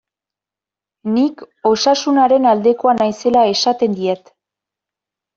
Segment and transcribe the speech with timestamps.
[1.17, 4.33] Nik Osasunaren aldekoa naizela esaten diet.